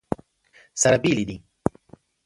[0.81, 1.37] سره بېلې دي.